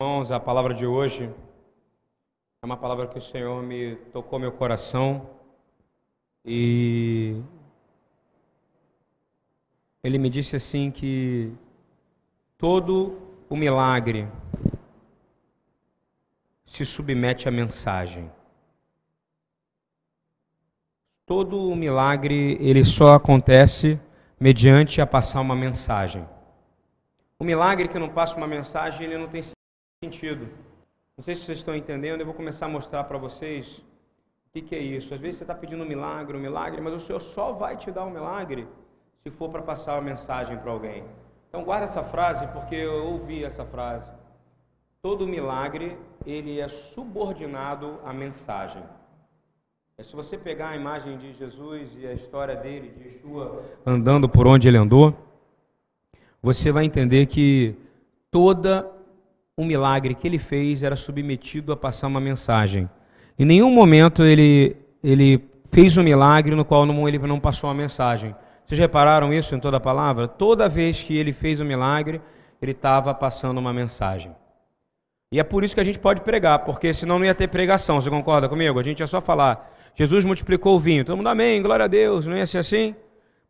[0.00, 1.28] Irmãos, a palavra de hoje
[2.62, 5.28] é uma palavra que o Senhor me tocou meu coração
[6.44, 7.42] e
[10.04, 11.52] ele me disse assim que
[12.56, 13.18] todo
[13.50, 14.28] o milagre
[16.64, 18.30] se submete à mensagem.
[21.26, 24.00] Todo o milagre ele só acontece
[24.38, 26.24] mediante a passar uma mensagem.
[27.36, 29.42] O milagre que não passa uma mensagem, ele não tem
[30.02, 30.48] sentido.
[31.16, 33.78] Não sei se vocês estão entendendo, eu vou começar a mostrar para vocês
[34.46, 35.12] o que, que, é isso.
[35.12, 37.90] Às vezes você está pedindo um milagre, um milagre, mas o Senhor só vai te
[37.90, 38.68] dar um milagre
[39.24, 41.04] se for para passar uma mensagem para alguém.
[41.48, 44.08] Então guarda essa frase, porque eu ouvi essa frase.
[45.02, 48.82] Todo milagre, ele é subordinado à mensagem.
[49.96, 54.28] É se você pegar a imagem de Jesus e a história dele, de Yeshua, andando
[54.28, 55.12] por onde ele andou,
[56.40, 57.74] você vai entender que
[58.30, 58.97] toda
[59.58, 62.88] um milagre que ele fez era submetido a passar uma mensagem.
[63.36, 68.34] Em nenhum momento ele, ele fez um milagre no qual ele não passou uma mensagem.
[68.64, 70.28] Vocês repararam isso em toda a palavra?
[70.28, 72.20] Toda vez que ele fez um milagre,
[72.62, 74.30] ele estava passando uma mensagem.
[75.32, 78.00] E é por isso que a gente pode pregar, porque senão não ia ter pregação.
[78.00, 78.78] Você concorda comigo?
[78.78, 79.74] A gente ia só falar.
[79.96, 81.04] Jesus multiplicou o vinho.
[81.04, 82.26] Todo mundo, amém, glória a Deus.
[82.26, 82.94] Não ia ser assim?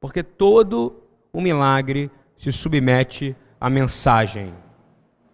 [0.01, 4.55] Porque todo o milagre se submete à mensagem.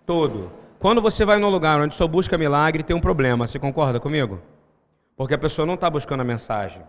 [0.04, 0.63] Todo.
[0.84, 3.46] Quando você vai num lugar onde só busca milagre, tem um problema.
[3.46, 4.42] Você concorda comigo?
[5.16, 6.82] Porque a pessoa não está buscando a mensagem.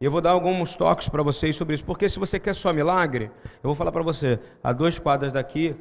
[0.00, 1.84] E eu vou dar alguns toques para vocês sobre isso.
[1.84, 3.30] Porque se você quer só milagre,
[3.62, 5.76] eu vou falar para você: a duas quadras daqui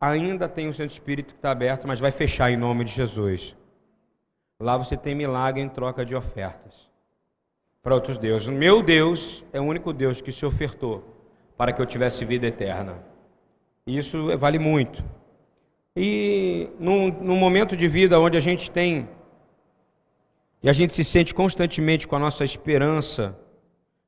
[0.00, 3.54] ainda tem o centro espírito que está aberto, mas vai fechar em nome de Jesus.
[4.58, 6.88] Lá você tem milagre em troca de ofertas
[7.82, 8.48] para outros deuses.
[8.48, 11.04] Meu Deus é o único Deus que se ofertou
[11.58, 12.94] para que eu tivesse vida eterna.
[13.86, 15.17] E isso vale muito.
[16.00, 19.08] E num, num momento de vida onde a gente tem,
[20.62, 23.36] e a gente se sente constantemente com a nossa esperança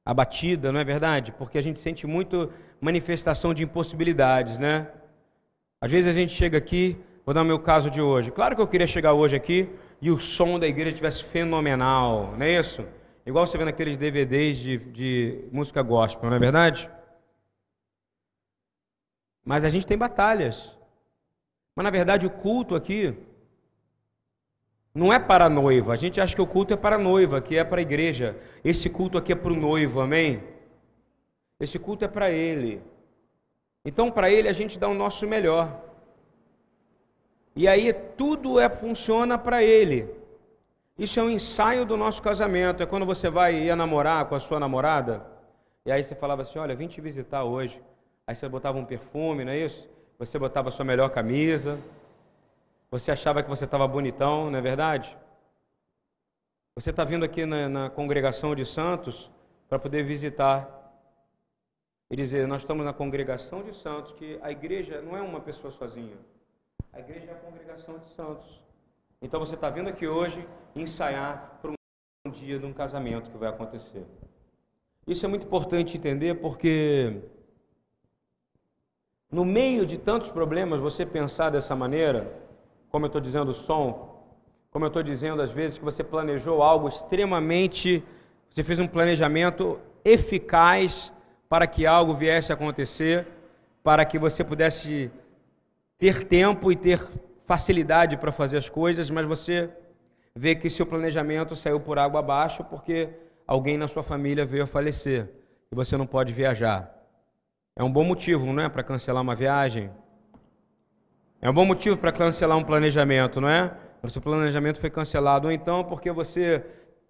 [0.05, 1.33] abatida, não é verdade?
[1.33, 2.49] Porque a gente sente muito
[2.81, 4.87] manifestação de impossibilidades, né?
[5.81, 8.31] Às vezes a gente chega aqui, vou dar o meu caso de hoje.
[8.31, 9.69] Claro que eu queria chegar hoje aqui
[10.01, 12.87] e o som da igreja estivesse fenomenal, não é isso?
[13.27, 16.89] Igual você vê naqueles DVDs de, de música gospel, não é verdade?
[19.45, 20.79] Mas a gente tem batalhas.
[21.81, 23.17] Mas na verdade o culto aqui
[24.95, 25.95] não é para a noiva.
[25.95, 28.37] A gente acha que o culto é para a noiva, que é para a igreja.
[28.63, 30.45] Esse culto aqui é para o noivo, amém?
[31.59, 32.83] Esse culto é para ele.
[33.83, 35.83] Então, para ele, a gente dá o nosso melhor.
[37.57, 40.07] E aí tudo é, funciona para ele.
[40.99, 42.83] Isso é um ensaio do nosso casamento.
[42.83, 45.27] É quando você vai ia namorar com a sua namorada,
[45.87, 47.81] e aí você falava assim: Olha, vim te visitar hoje.
[48.27, 49.89] Aí você botava um perfume, não é isso?
[50.21, 51.81] Você botava sua melhor camisa.
[52.91, 55.17] Você achava que você estava bonitão, não é verdade?
[56.75, 59.31] Você está vindo aqui na, na congregação de santos
[59.67, 60.69] para poder visitar
[62.11, 65.71] e dizer: Nós estamos na congregação de santos, que a igreja não é uma pessoa
[65.71, 66.19] sozinha.
[66.93, 68.61] A igreja é a congregação de santos.
[69.23, 71.71] Então você está vindo aqui hoje ensaiar para
[72.27, 74.05] um dia de um casamento que vai acontecer.
[75.07, 77.23] Isso é muito importante entender porque
[79.31, 82.33] no meio de tantos problemas, você pensar dessa maneira,
[82.91, 84.25] como eu estou dizendo, o som,
[84.71, 88.03] como eu estou dizendo às vezes que você planejou algo extremamente,
[88.51, 91.13] você fez um planejamento eficaz
[91.49, 93.27] para que algo viesse a acontecer,
[93.83, 95.11] para que você pudesse
[95.99, 97.01] ter tempo e ter
[97.45, 99.71] facilidade para fazer as coisas, mas você
[100.35, 103.09] vê que seu planejamento saiu por água abaixo porque
[103.47, 105.29] alguém na sua família veio a falecer
[105.71, 107.00] e você não pode viajar.
[107.77, 108.69] É um bom motivo, não é?
[108.69, 109.91] Para cancelar uma viagem.
[111.41, 113.75] É um bom motivo para cancelar um planejamento, não é?
[114.03, 115.47] O planejamento foi cancelado.
[115.47, 116.65] Ou então porque você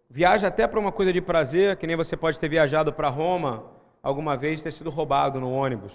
[0.09, 3.65] viaja até para uma coisa de prazer, que nem você pode ter viajado para Roma
[4.03, 5.93] alguma vez e ter sido roubado no ônibus.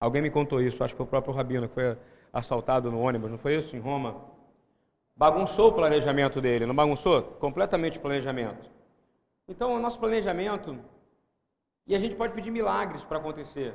[0.00, 1.96] Alguém me contou isso, acho que foi o próprio Rabino que foi
[2.32, 3.76] assaltado no ônibus, não foi isso?
[3.76, 4.16] Em Roma.
[5.16, 7.22] Bagunçou o planejamento dele, não bagunçou?
[7.22, 8.68] Completamente o planejamento.
[9.46, 10.78] Então, o nosso planejamento
[11.86, 13.74] e a gente pode pedir milagres para acontecer.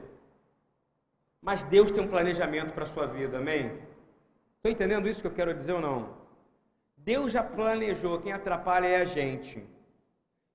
[1.42, 3.80] Mas Deus tem um planejamento para a sua vida, amém?
[4.56, 6.18] Estou entendendo isso que eu quero dizer ou não?
[6.96, 9.64] Deus já planejou, quem atrapalha é a gente.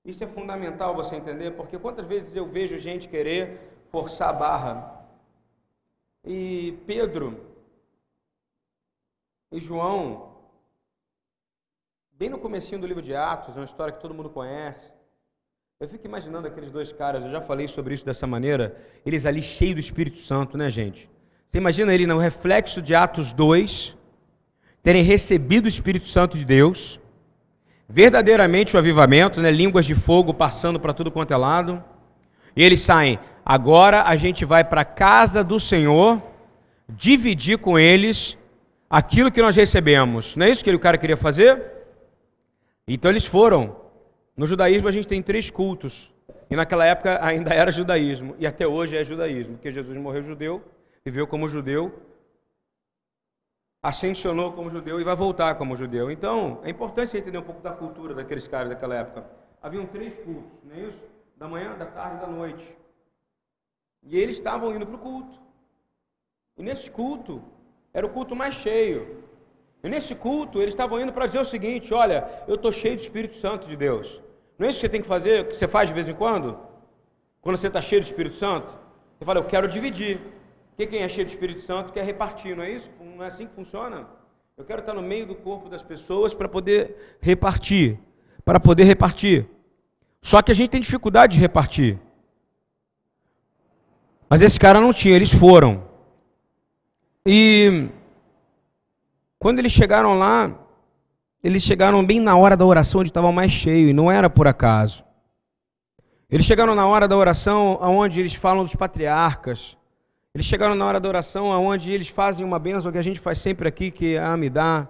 [0.05, 3.59] Isso é fundamental você entender, porque quantas vezes eu vejo gente querer
[3.89, 5.07] forçar a barra.
[6.25, 7.53] E Pedro
[9.51, 10.37] e João,
[12.11, 14.91] bem no comecinho do livro de Atos, é uma história que todo mundo conhece.
[15.83, 18.73] Eu fico imaginando aqueles dois caras, eu já falei sobre isso dessa maneira,
[19.05, 21.09] eles ali cheios do Espírito Santo, né, gente?
[21.51, 23.93] Você imagina ele no reflexo de Atos 2,
[24.81, 27.01] terem recebido o Espírito Santo de Deus,
[27.89, 31.83] verdadeiramente o avivamento, né, línguas de fogo passando para tudo quanto é lado,
[32.55, 36.23] e eles saem, agora a gente vai para a casa do Senhor,
[36.87, 38.37] dividir com eles
[38.89, 40.33] aquilo que nós recebemos.
[40.37, 41.61] Não é isso que o cara queria fazer?
[42.87, 43.82] Então eles foram.
[44.35, 46.11] No judaísmo a gente tem três cultos.
[46.49, 48.35] E naquela época ainda era judaísmo.
[48.39, 49.53] E até hoje é judaísmo.
[49.55, 50.63] Porque Jesus morreu judeu,
[51.05, 51.93] viveu como judeu,
[53.81, 56.09] ascensionou como judeu e vai voltar como judeu.
[56.09, 59.25] Então, é importante entender um pouco da cultura daqueles caras daquela época.
[59.61, 60.99] Haviam três cultos, não é isso?
[61.37, 62.77] Da manhã, da tarde e da noite.
[64.03, 65.39] E eles estavam indo para o culto.
[66.57, 67.41] E nesse culto,
[67.93, 69.23] era o culto mais cheio.
[69.83, 73.01] E nesse culto, eles estavam indo para dizer o seguinte: olha, eu estou cheio do
[73.01, 74.21] Espírito Santo de Deus.
[74.57, 76.57] Não é isso que você tem que fazer, que você faz de vez em quando?
[77.41, 78.73] Quando você está cheio do Espírito Santo?
[79.17, 80.21] Você fala, eu quero dividir.
[80.69, 82.89] Porque quem é cheio do Espírito Santo quer repartir, não é isso?
[82.99, 84.07] Não é assim que funciona?
[84.57, 87.99] Eu quero estar no meio do corpo das pessoas para poder repartir.
[88.45, 89.47] Para poder repartir.
[90.21, 91.99] Só que a gente tem dificuldade de repartir.
[94.29, 95.83] Mas esse cara não tinha, eles foram.
[97.25, 97.89] E
[99.43, 100.57] quando eles chegaram lá,
[101.43, 104.47] eles chegaram bem na hora da oração onde estava mais cheio, e não era por
[104.47, 105.03] acaso.
[106.29, 109.75] Eles chegaram na hora da oração onde eles falam dos patriarcas.
[110.33, 113.37] Eles chegaram na hora da oração onde eles fazem uma bênção que a gente faz
[113.37, 114.87] sempre aqui, que é a Amidá.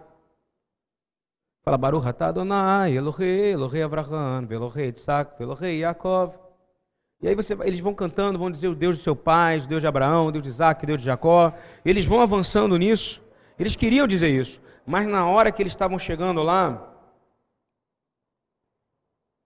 [1.65, 6.35] Fala, Baruch atah Adonai, Elohei, Elohei Avraham, Elohei Isaac, Elohei Yaakov.
[7.23, 9.81] E aí você, eles vão cantando, vão dizer o Deus de seu pai, o Deus
[9.81, 11.51] de Abraão, o Deus de Isaac, o Deus de Jacó.
[11.83, 13.22] Eles vão avançando nisso.
[13.57, 14.61] Eles queriam dizer isso.
[14.85, 16.93] Mas na hora que eles estavam chegando lá,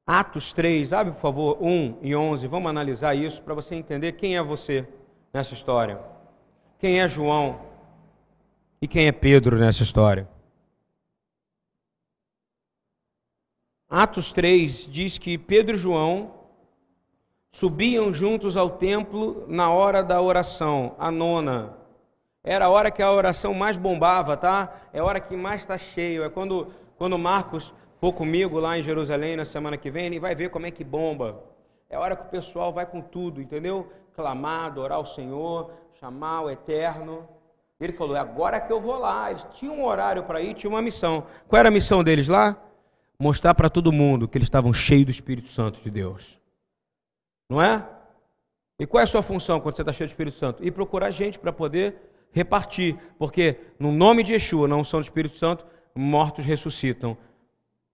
[0.06, 4.38] Atos 3, abre por favor 1 e 11, vamos analisar isso para você entender quem
[4.38, 4.88] é você
[5.34, 6.02] nessa história.
[6.80, 7.62] Quem é João
[8.82, 10.28] e quem é Pedro nessa história.
[13.90, 16.34] Atos 3 diz que Pedro e João
[17.52, 21.77] subiam juntos ao templo na hora da oração, a nona.
[22.48, 24.74] Era a hora que a oração mais bombava, tá?
[24.94, 26.24] É a hora que mais está cheio.
[26.24, 30.34] É quando, quando Marcos for comigo lá em Jerusalém na semana que vem, ele vai
[30.34, 31.44] ver como é que bomba.
[31.90, 33.92] É a hora que o pessoal vai com tudo, entendeu?
[34.16, 37.28] Clamar, adorar o Senhor, chamar o Eterno.
[37.82, 39.30] Ele falou: é agora que eu vou lá.
[39.30, 41.26] Eles tinham um horário para ir, tinha uma missão.
[41.50, 42.56] Qual era a missão deles lá?
[43.20, 46.40] Mostrar para todo mundo que eles estavam cheios do Espírito Santo de Deus.
[47.50, 47.86] Não é?
[48.80, 50.64] E qual é a sua função quando você está cheio do Espírito Santo?
[50.64, 55.38] Ir procurar gente para poder repartir, porque no nome de Yeshua, não são do Espírito
[55.38, 55.66] Santo,
[55.96, 57.18] mortos ressuscitam,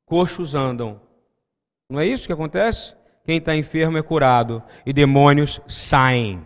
[0.06, 1.00] coxos andam.
[1.90, 2.96] Não é isso que acontece?
[3.26, 6.46] Quem está enfermo é curado e demônios saem.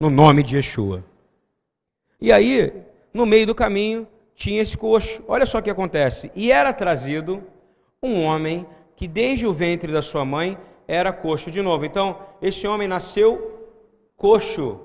[0.00, 1.04] No nome de Yeshua.
[2.20, 2.72] E aí,
[3.12, 5.22] no meio do caminho, tinha esse coxo.
[5.26, 6.30] Olha só o que acontece.
[6.34, 7.42] E era trazido
[8.02, 11.84] um homem que desde o ventre da sua mãe era coxo de novo.
[11.84, 13.70] Então, esse homem nasceu
[14.16, 14.80] coxo.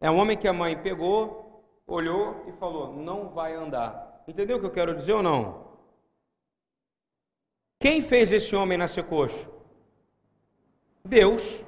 [0.00, 4.22] É um homem que a mãe pegou, olhou e falou: não vai andar.
[4.28, 5.68] Entendeu o que eu quero dizer ou não?
[7.80, 9.48] Quem fez esse homem nascer coxo?
[11.04, 11.62] Deus.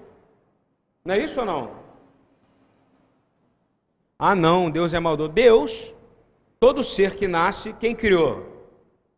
[1.05, 1.81] Não é isso ou não?
[4.19, 5.33] Ah, não, Deus é maldoso.
[5.33, 5.95] Deus,
[6.59, 8.47] todo ser que nasce, quem criou?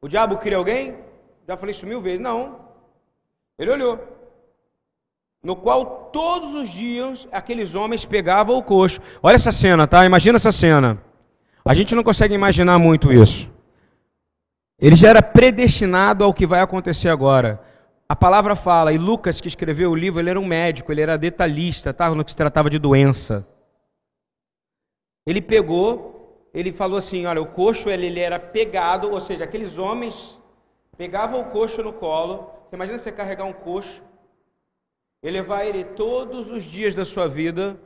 [0.00, 0.96] O diabo cria alguém?
[1.46, 2.20] Já falei isso mil vezes.
[2.20, 2.60] Não.
[3.58, 4.11] Ele olhou.
[5.44, 9.00] No qual todos os dias aqueles homens pegavam o coxo.
[9.20, 10.06] Olha essa cena, tá?
[10.06, 11.02] Imagina essa cena.
[11.64, 13.50] A gente não consegue imaginar muito isso.
[14.78, 17.60] Ele já era predestinado ao que vai acontecer agora.
[18.08, 21.16] A palavra fala, e Lucas, que escreveu o livro, ele era um médico, ele era
[21.16, 22.10] detalhista, tá?
[22.14, 23.46] no que se tratava de doença.
[25.26, 29.78] Ele pegou, ele falou assim: olha, o coxo ele, ele era pegado, ou seja, aqueles
[29.78, 30.38] homens
[30.96, 34.02] pegavam o coxo no colo, você imagina você carregar um coxo
[35.22, 37.78] e levar ele todos os dias da sua vida.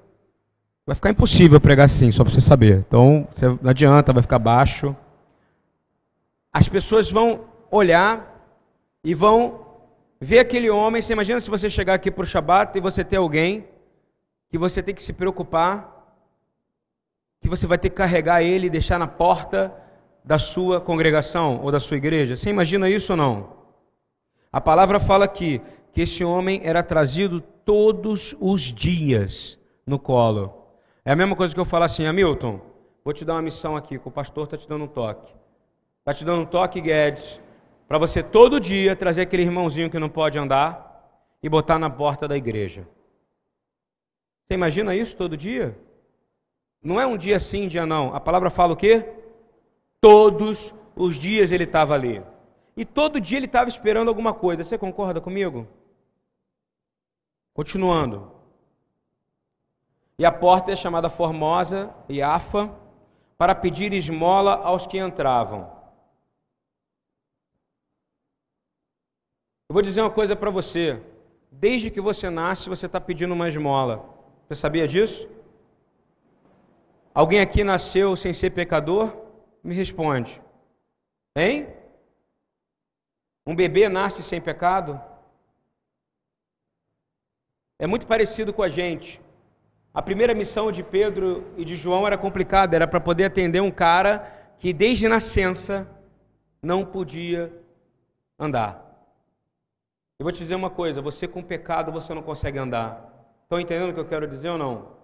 [0.87, 2.79] Vai ficar impossível pregar assim, só para você saber.
[2.79, 4.97] Então, você não adianta, vai ficar baixo.
[6.53, 8.35] As pessoas vão olhar
[9.05, 9.67] e vão
[10.19, 11.03] ver aquele homem.
[11.03, 13.69] Você imagina se você chegar aqui para o Shabat e você ter alguém
[14.49, 15.93] que você tem que se preocupar,
[17.43, 19.75] que você vai ter que carregar ele e deixar na porta
[20.25, 22.37] da sua congregação ou da sua igreja.
[22.37, 23.57] Você imagina isso ou não?
[24.51, 25.61] A palavra fala aqui
[25.97, 30.69] que esse homem era trazido todos os dias no colo.
[31.03, 32.61] É a mesma coisa que eu falar assim, Hamilton,
[33.03, 35.33] vou te dar uma missão aqui, que o pastor está te dando um toque.
[36.01, 37.41] Está te dando um toque, Guedes,
[37.89, 42.29] para você todo dia trazer aquele irmãozinho que não pode andar e botar na porta
[42.29, 42.87] da igreja.
[44.47, 45.79] Você imagina isso todo dia?
[46.83, 48.15] Não é um dia sim, dia não.
[48.15, 49.15] A palavra fala o quê?
[49.99, 52.23] Todos os dias ele estava ali.
[52.77, 54.63] E todo dia ele estava esperando alguma coisa.
[54.63, 55.67] Você concorda comigo?
[57.57, 58.31] Continuando.
[60.19, 62.71] E a porta é chamada Formosa e Afa
[63.39, 65.61] para pedir esmola aos que entravam.
[69.71, 71.03] Eu vou dizer uma coisa para você.
[71.51, 74.05] Desde que você nasce, você está pedindo uma esmola.
[74.47, 75.27] Você sabia disso?
[77.15, 79.17] Alguém aqui nasceu sem ser pecador?
[79.65, 80.43] Me responde.
[81.35, 81.69] Hein?
[83.47, 85.01] Um bebê nasce sem pecado?
[87.79, 89.21] É muito parecido com a gente.
[89.93, 93.71] A primeira missão de Pedro e de João era complicada, era para poder atender um
[93.71, 95.87] cara que desde nascença
[96.63, 97.53] não podia
[98.39, 98.83] andar.
[100.19, 103.13] Eu vou te dizer uma coisa: você com pecado você não consegue andar.
[103.43, 104.97] Estão entendendo o que eu quero dizer ou não?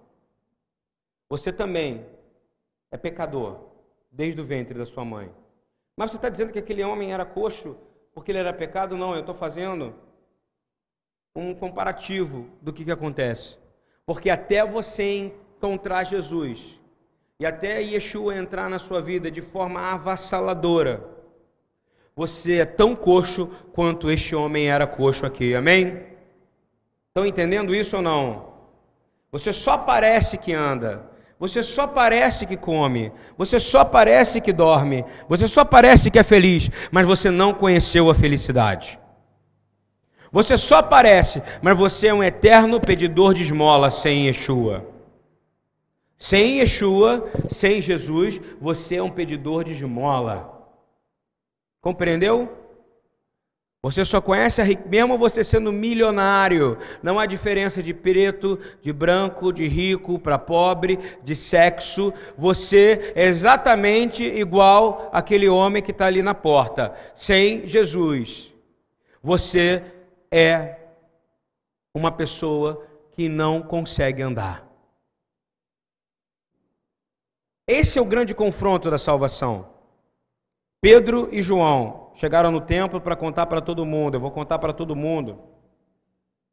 [1.28, 2.04] Você também
[2.90, 3.60] é pecador
[4.10, 5.30] desde o ventre da sua mãe.
[5.96, 7.76] Mas você está dizendo que aquele homem era coxo
[8.14, 8.96] porque ele era pecado?
[8.96, 9.94] Não, eu estou fazendo
[11.34, 13.56] um comparativo do que, que acontece.
[14.04, 16.60] Porque até você encontrar Jesus
[17.40, 21.02] e até Yeshua entrar na sua vida de forma avassaladora,
[22.14, 25.54] você é tão coxo quanto este homem era coxo aqui.
[25.54, 26.02] Amém?
[27.08, 28.52] Estão entendendo isso ou não?
[29.30, 35.04] Você só parece que anda, você só parece que come, você só parece que dorme,
[35.28, 39.00] você só parece que é feliz, mas você não conheceu a felicidade.
[40.32, 44.86] Você só parece, mas você é um eterno pedidor de esmola sem Yeshua.
[46.16, 50.70] Sem Yeshua, sem Jesus, você é um pedidor de esmola.
[51.82, 52.50] Compreendeu?
[53.82, 58.92] Você só conhece a riqueza, mesmo você sendo milionário, não há diferença de preto, de
[58.92, 62.14] branco, de rico para pobre, de sexo.
[62.38, 68.50] Você é exatamente igual aquele homem que está ali na porta, sem Jesus.
[69.20, 69.82] Você
[70.32, 70.78] é
[71.94, 74.66] uma pessoa que não consegue andar.
[77.68, 79.68] Esse é o grande confronto da salvação.
[80.80, 84.14] Pedro e João chegaram no templo para contar para todo mundo.
[84.14, 85.38] Eu vou contar para todo mundo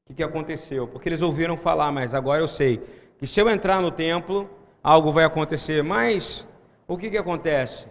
[0.10, 2.84] o que, aconteceu, porque eles ouviram falar, mas agora eu sei
[3.18, 4.50] que se eu entrar no templo,
[4.84, 5.82] algo vai acontecer.
[5.84, 6.46] Mas
[6.86, 7.88] o que, que acontece?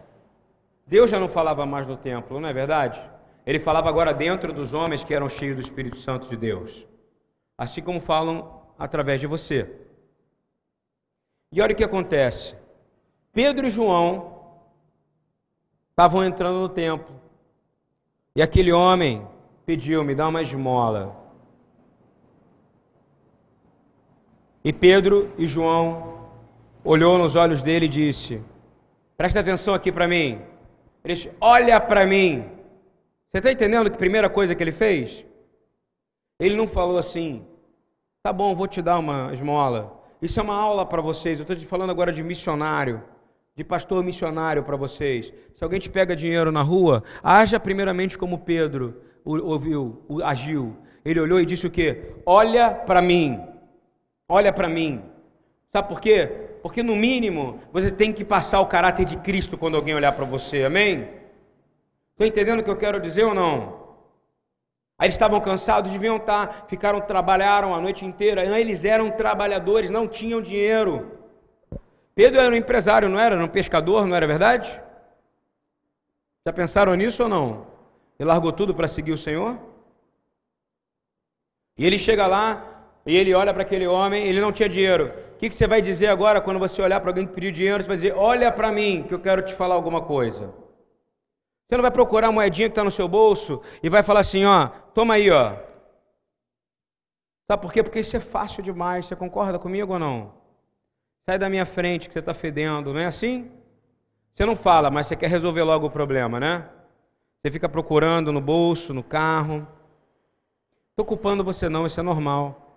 [0.86, 3.00] Deus já não falava mais no templo, não é verdade?
[3.48, 6.86] Ele falava agora dentro dos homens que eram cheios do Espírito Santo de Deus,
[7.56, 9.74] assim como falam através de você.
[11.50, 12.54] E olha o que acontece:
[13.32, 14.58] Pedro e João
[15.88, 17.18] estavam entrando no templo.
[18.36, 19.26] E aquele homem
[19.64, 21.16] pediu: me dá uma esmola.
[24.62, 26.28] E Pedro e João
[26.84, 28.42] olhou nos olhos dele e disse:
[29.16, 30.38] Presta atenção aqui para mim.
[31.40, 32.57] Olha para mim.
[33.30, 35.24] Você está entendendo que a primeira coisa que ele fez?
[36.40, 37.46] Ele não falou assim:
[38.22, 40.02] Tá bom, vou te dar uma esmola.
[40.20, 41.38] Isso é uma aula para vocês.
[41.38, 43.02] Eu estou te falando agora de missionário
[43.58, 45.32] de pastor missionário para vocês.
[45.56, 50.76] Se alguém te pega dinheiro na rua, haja primeiramente como Pedro ouviu, agiu.
[51.04, 52.14] Ele olhou e disse o quê?
[52.24, 53.40] Olha para mim.
[54.28, 55.02] Olha para mim.
[55.72, 56.30] Sabe por quê?
[56.62, 60.24] Porque no mínimo você tem que passar o caráter de Cristo quando alguém olhar para
[60.24, 60.62] você.
[60.62, 61.08] Amém?
[62.18, 63.78] Estou entendendo o que eu quero dizer ou não?
[64.98, 68.44] Aí eles estavam cansados, deviam estar, ficaram, trabalharam a noite inteira.
[68.58, 71.12] Eles eram trabalhadores, não tinham dinheiro.
[72.16, 73.36] Pedro era um empresário, não era?
[73.36, 74.82] Era um pescador, não era verdade?
[76.44, 77.68] Já pensaram nisso ou não?
[78.18, 79.56] Ele largou tudo para seguir o Senhor?
[81.76, 85.12] E ele chega lá e ele olha para aquele homem, ele não tinha dinheiro.
[85.36, 87.80] O que, que você vai dizer agora quando você olhar para alguém que pediu dinheiro?
[87.80, 90.52] Você vai dizer: Olha para mim, que eu quero te falar alguma coisa.
[91.68, 94.44] Você não vai procurar a moedinha que está no seu bolso e vai falar assim:
[94.46, 95.54] Ó, toma aí, ó.
[97.46, 97.82] Sabe por quê?
[97.82, 99.06] Porque isso é fácil demais.
[99.06, 100.32] Você concorda comigo ou não?
[101.28, 103.50] Sai da minha frente que você está fedendo, não é assim?
[104.32, 106.68] Você não fala, mas você quer resolver logo o problema, né?
[107.42, 109.66] Você fica procurando no bolso, no carro.
[110.90, 112.68] Estou culpando você não, isso é normal.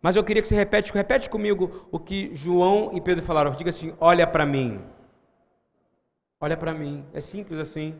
[0.00, 3.50] Mas eu queria que você repete, repete comigo o que João e Pedro falaram.
[3.52, 4.80] Diga assim: olha para mim.
[6.40, 7.04] Olha para mim.
[7.12, 7.98] É simples assim.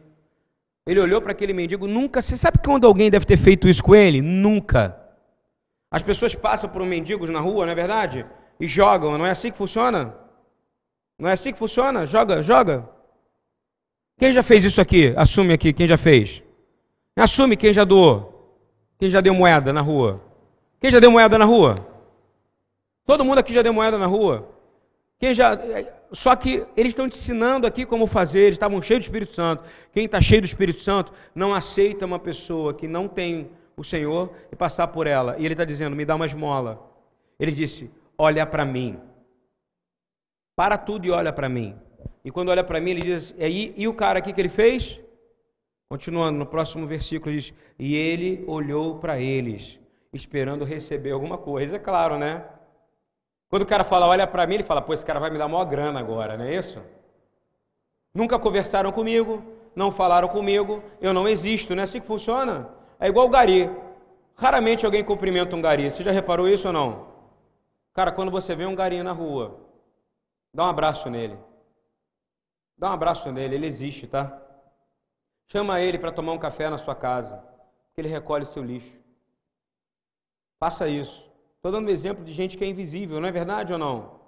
[0.86, 2.22] Ele olhou para aquele mendigo, nunca.
[2.22, 4.22] Você sabe quando alguém deve ter feito isso com ele?
[4.22, 4.96] Nunca.
[5.90, 8.24] As pessoas passam por mendigos na rua, não é verdade?
[8.58, 9.16] e jogam.
[9.16, 10.14] Não é assim que funciona?
[11.18, 12.04] Não é assim que funciona?
[12.04, 12.88] Joga, joga.
[14.18, 15.12] Quem já fez isso aqui?
[15.16, 16.42] Assume aqui, quem já fez?
[17.16, 18.32] Assume quem já doou.
[18.98, 20.22] Quem já deu moeda na rua?
[20.80, 21.74] Quem já deu moeda na rua?
[23.04, 24.48] Todo mundo aqui já deu moeda na rua.
[25.18, 25.54] Quem já.
[26.12, 29.64] Só que eles estão te ensinando aqui como fazer, eles estavam cheios do Espírito Santo.
[29.92, 34.32] Quem está cheio do Espírito Santo não aceita uma pessoa que não tem o Senhor
[34.50, 35.36] e passar por ela.
[35.38, 36.80] E ele está dizendo: me dá uma esmola.
[37.38, 38.98] Ele disse: olha para mim.
[40.56, 41.76] Para tudo e olha para mim.
[42.24, 45.00] E quando olha para mim, ele diz: e, e o cara aqui que ele fez?
[45.88, 49.78] Continuando, no próximo versículo diz: E ele olhou para eles,
[50.12, 52.44] esperando receber alguma coisa, é claro, né?
[53.48, 55.48] Quando o cara fala, olha para mim, ele fala, pô, esse cara vai me dar
[55.48, 56.82] maior grana agora, não é isso?
[58.12, 59.42] Nunca conversaram comigo,
[59.74, 62.70] não falaram comigo, eu não existo, não é assim que funciona?
[62.98, 63.70] É igual o gari.
[64.34, 65.90] Raramente alguém cumprimenta um gari.
[65.90, 67.08] Você já reparou isso ou não?
[67.92, 69.60] Cara, quando você vê um gari na rua,
[70.52, 71.38] dá um abraço nele.
[72.76, 74.42] Dá um abraço nele, ele existe, tá?
[75.46, 77.42] Chama ele para tomar um café na sua casa,
[77.94, 78.92] que ele recolhe seu lixo.
[80.58, 81.25] Faça isso.
[81.66, 84.20] Estou dando um exemplo de gente que é invisível, não é verdade ou não?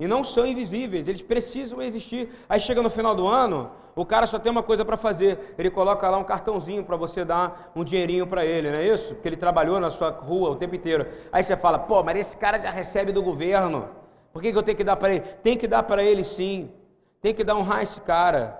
[0.00, 2.28] E não são invisíveis, eles precisam existir.
[2.48, 5.70] Aí chega no final do ano, o cara só tem uma coisa para fazer, ele
[5.70, 9.14] coloca lá um cartãozinho para você dar um dinheirinho para ele, não é isso?
[9.14, 11.06] Porque ele trabalhou na sua rua o tempo inteiro.
[11.30, 13.88] Aí você fala, pô, mas esse cara já recebe do governo,
[14.32, 15.20] por que, que eu tenho que dar para ele?
[15.44, 16.72] Tem que dar para ele sim,
[17.20, 18.58] tem que dar honrar esse cara.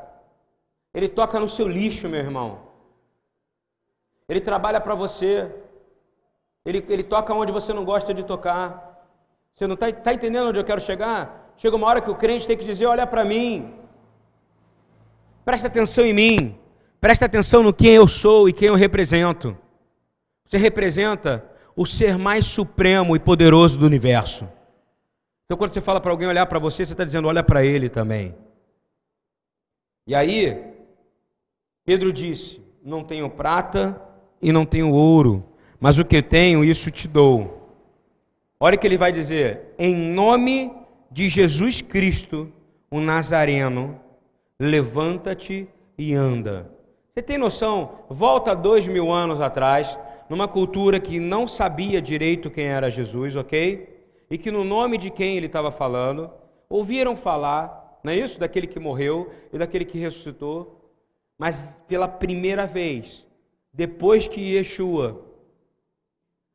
[0.94, 2.60] Ele toca no seu lixo, meu irmão.
[4.28, 5.63] Ele trabalha para você.
[6.64, 9.06] Ele, ele toca onde você não gosta de tocar.
[9.54, 11.52] Você não está tá entendendo onde eu quero chegar?
[11.56, 13.74] Chega uma hora que o crente tem que dizer: olha para mim.
[15.44, 16.58] Presta atenção em mim.
[17.00, 19.56] Presta atenção no quem eu sou e quem eu represento.
[20.46, 21.44] Você representa
[21.76, 24.48] o ser mais supremo e poderoso do universo.
[25.44, 27.90] Então, quando você fala para alguém olhar para você, você está dizendo: olha para ele
[27.90, 28.34] também.
[30.06, 30.64] E aí,
[31.84, 34.00] Pedro disse: Não tenho prata
[34.40, 35.44] e não tenho ouro,
[35.84, 37.68] mas o que tenho, isso te dou.
[38.58, 40.72] Olha o que ele vai dizer: Em nome
[41.10, 42.50] de Jesus Cristo,
[42.90, 44.00] o Nazareno,
[44.58, 46.70] levanta-te e anda.
[47.12, 47.98] Você tem noção?
[48.08, 49.94] Volta dois mil anos atrás,
[50.26, 53.86] numa cultura que não sabia direito quem era Jesus, ok?
[54.30, 56.30] E que no nome de quem ele estava falando,
[56.66, 58.40] ouviram falar, não é isso?
[58.40, 60.80] Daquele que morreu e daquele que ressuscitou.
[61.38, 63.22] Mas pela primeira vez,
[63.70, 65.33] depois que Yeshua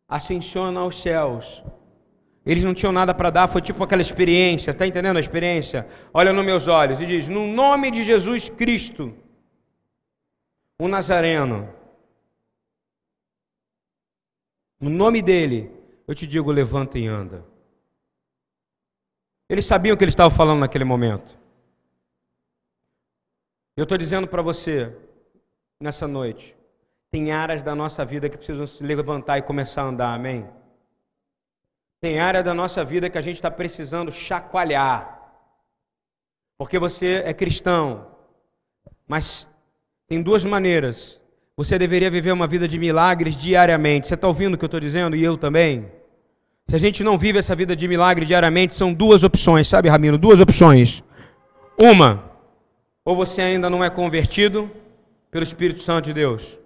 [0.09, 1.63] ascensiona aos céus,
[2.45, 5.87] eles não tinham nada para dar, foi tipo aquela experiência, está entendendo a experiência?
[6.11, 9.13] Olha nos meus olhos e diz: No nome de Jesus Cristo,
[10.79, 11.71] o Nazareno,
[14.79, 15.71] no nome dele,
[16.07, 17.45] eu te digo: levanta e anda.
[19.47, 21.37] Eles sabiam o que ele estava falando naquele momento.
[23.75, 24.95] Eu estou dizendo para você,
[25.79, 26.55] nessa noite,
[27.11, 30.47] tem áreas da nossa vida que precisam se levantar e começar a andar, amém?
[32.01, 35.19] Tem área da nossa vida que a gente está precisando chacoalhar.
[36.57, 38.07] Porque você é cristão,
[39.07, 39.47] mas
[40.07, 41.19] tem duas maneiras.
[41.57, 44.07] Você deveria viver uma vida de milagres diariamente.
[44.07, 45.15] Você está ouvindo o que eu estou dizendo?
[45.15, 45.91] E eu também.
[46.69, 50.17] Se a gente não vive essa vida de milagre diariamente, são duas opções, sabe, Ramiro?
[50.17, 51.03] Duas opções.
[51.81, 52.23] Uma,
[53.03, 54.69] ou você ainda não é convertido
[55.31, 56.58] pelo Espírito Santo de Deus?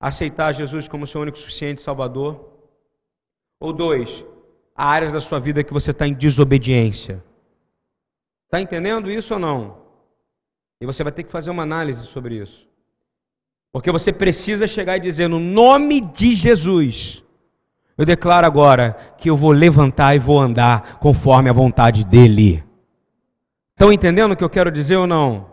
[0.00, 2.48] Aceitar Jesus como seu único suficiente Salvador?
[3.60, 4.24] Ou dois,
[4.74, 7.22] há áreas da sua vida que você está em desobediência.
[8.46, 9.82] Está entendendo isso ou não?
[10.80, 12.66] E você vai ter que fazer uma análise sobre isso.
[13.72, 17.22] Porque você precisa chegar e dizer, no nome de Jesus,
[17.96, 22.64] eu declaro agora que eu vou levantar e vou andar conforme a vontade dEle.
[23.72, 25.49] Estão entendendo o que eu quero dizer ou não?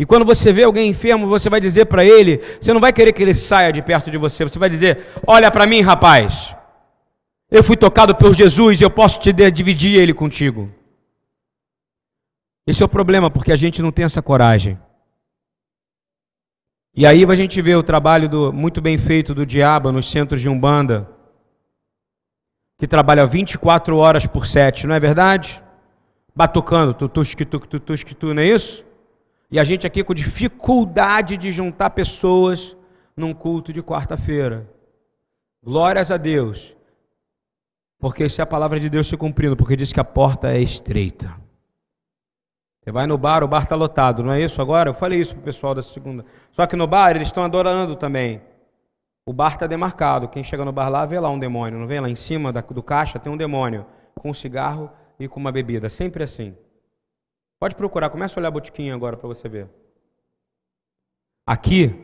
[0.00, 3.12] E quando você vê alguém enfermo, você vai dizer para ele, você não vai querer
[3.12, 6.56] que ele saia de perto de você, você vai dizer: Olha para mim, rapaz,
[7.50, 10.70] eu fui tocado por Jesus e eu posso te dividir ele contigo.
[12.66, 14.78] Esse é o problema, porque a gente não tem essa coragem.
[16.96, 20.40] E aí a gente vê o trabalho do, muito bem feito do diabo nos centros
[20.40, 21.10] de Umbanda,
[22.78, 25.62] que trabalha 24 horas por 7, não é verdade?
[26.34, 28.82] batucando, tutusque, tutusque, tu, não é isso?
[29.50, 32.76] E a gente aqui com dificuldade de juntar pessoas
[33.16, 34.68] num culto de quarta-feira.
[35.62, 36.74] Glórias a Deus.
[37.98, 41.34] Porque se a palavra de Deus se cumprindo, porque diz que a porta é estreita.
[42.80, 44.88] Você vai no bar, o bar está lotado, não é isso agora?
[44.88, 46.24] Eu falei isso para o pessoal da segunda.
[46.52, 48.40] Só que no bar eles estão adorando também.
[49.26, 50.28] O bar está demarcado.
[50.28, 52.82] Quem chega no bar lá vê lá um demônio, não vê lá em cima do
[52.82, 53.84] caixa tem um demônio
[54.14, 55.88] com um cigarro e com uma bebida.
[55.88, 56.54] Sempre assim.
[57.60, 59.68] Pode procurar, começa a olhar a botiquinha agora para você ver.
[61.46, 61.94] Aqui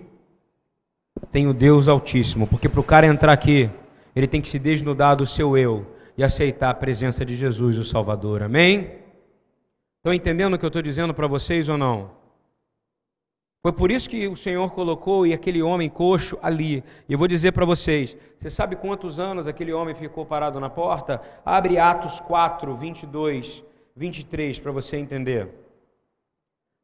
[1.33, 3.71] tem o Deus Altíssimo, porque para o cara entrar aqui,
[4.15, 7.85] ele tem que se desnudar do seu eu e aceitar a presença de Jesus, o
[7.85, 8.43] Salvador.
[8.43, 8.99] Amém?
[9.97, 12.11] Estão entendendo o que eu estou dizendo para vocês ou não?
[13.63, 16.85] Foi por isso que o Senhor colocou e aquele homem coxo ali.
[17.09, 20.69] E eu vou dizer para vocês: você sabe quantos anos aquele homem ficou parado na
[20.69, 21.23] porta?
[21.45, 23.65] Abre Atos 4, 22,
[23.97, 25.49] 23 para você entender.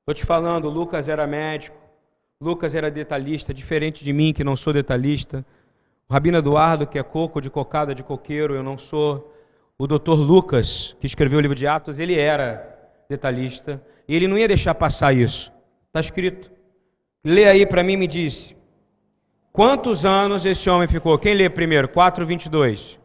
[0.00, 1.76] Estou te falando, Lucas era médico,
[2.40, 5.44] Lucas era detalhista, diferente de mim que não sou detalhista.
[6.08, 9.32] O Rabino Eduardo, que é coco de cocada de coqueiro, eu não sou.
[9.78, 13.80] O doutor Lucas, que escreveu o livro de Atos, ele era detalhista.
[14.08, 15.52] E ele não ia deixar passar isso.
[15.88, 16.50] Está escrito.
[17.22, 18.54] Lê aí para mim e me diz.
[19.52, 21.18] Quantos anos esse homem ficou?
[21.18, 21.88] Quem lê primeiro?
[21.88, 22.98] 4, 22.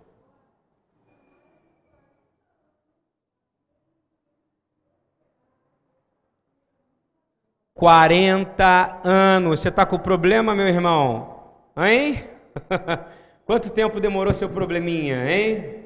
[7.77, 9.61] Quarenta anos.
[9.61, 11.53] Você está com problema, meu irmão?
[11.77, 12.25] Hein?
[13.45, 15.85] Quanto tempo demorou seu probleminha, hein?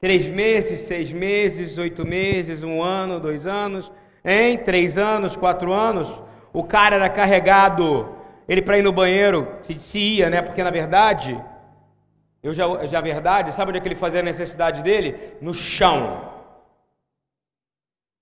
[0.00, 3.92] Três meses, seis meses, oito meses, um ano, dois anos,
[4.24, 4.56] hein?
[4.56, 6.08] Três anos, quatro anos?
[6.52, 8.08] o cara era carregado,
[8.48, 10.42] ele para ir no banheiro, se, se ia, né?
[10.42, 11.40] Porque na verdade,
[12.42, 15.34] eu já, já verdade, sabe onde é que ele fazia a necessidade dele?
[15.40, 16.39] No chão.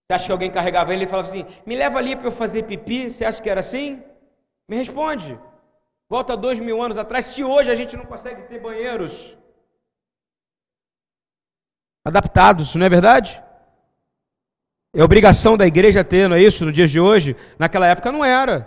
[0.08, 2.62] Você acha que alguém carregava ele e falava assim: me leva ali para eu fazer
[2.62, 3.10] pipi?
[3.10, 4.02] Você acha que era assim?
[4.66, 5.38] Me responde.
[6.08, 9.36] Volta dois mil anos atrás, se hoje a gente não consegue ter banheiros
[12.02, 13.42] adaptados, não é verdade?
[14.94, 16.64] É obrigação da igreja ter, não é isso?
[16.64, 17.36] No dia de hoje?
[17.58, 18.66] Naquela época não era.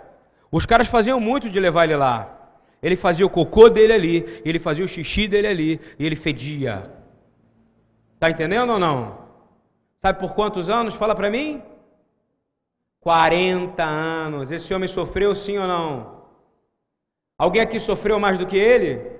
[0.52, 2.38] Os caras faziam muito de levar ele lá.
[2.80, 6.88] Ele fazia o cocô dele ali, ele fazia o xixi dele ali, e ele fedia.
[8.20, 9.21] Tá entendendo ou não?
[10.04, 10.94] Sabe por quantos anos?
[10.94, 11.62] Fala para mim.
[13.00, 14.50] 40 anos.
[14.50, 16.22] Esse homem sofreu sim ou não?
[17.38, 19.12] Alguém aqui sofreu mais do que ele?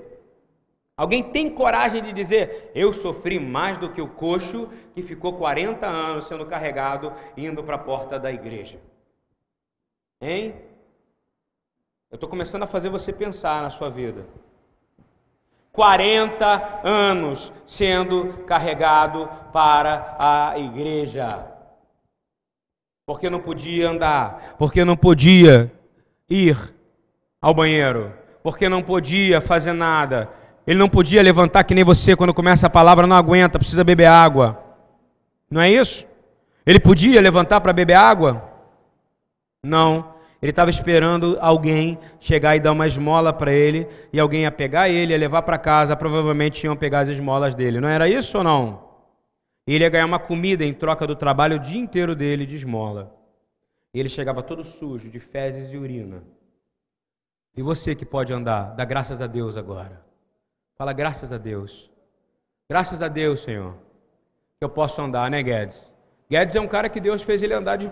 [0.96, 5.86] Alguém tem coragem de dizer: Eu sofri mais do que o coxo que ficou 40
[5.86, 8.80] anos sendo carregado indo para a porta da igreja?
[10.20, 10.54] Hein?
[12.10, 14.26] Eu estou começando a fazer você pensar na sua vida.
[15.72, 21.28] 40 anos sendo carregado para a igreja.
[23.06, 25.72] Porque não podia andar, porque não podia
[26.28, 26.56] ir
[27.40, 30.28] ao banheiro, porque não podia fazer nada
[30.66, 34.06] ele não podia levantar que nem você quando começa a palavra, não aguenta, precisa beber
[34.06, 34.62] água.
[35.50, 36.06] Não é isso?
[36.64, 38.48] Ele podia levantar para beber água?
[39.64, 40.11] Não.
[40.42, 44.88] Ele estava esperando alguém chegar e dar uma esmola para ele, e alguém ia pegar
[44.88, 47.80] ele, ia levar para casa, provavelmente iam pegar as esmolas dele.
[47.80, 48.90] Não era isso ou não?
[49.64, 53.14] Ele ia ganhar uma comida em troca do trabalho o dia inteiro dele de esmola.
[53.94, 56.24] E ele chegava todo sujo, de fezes e urina.
[57.56, 60.04] E você que pode andar, dá graças a Deus agora.
[60.76, 61.88] Fala, graças a Deus.
[62.68, 63.74] Graças a Deus, Senhor,
[64.58, 65.86] que eu posso andar, né, Guedes?
[66.28, 67.88] Guedes é um cara que Deus fez ele andar de.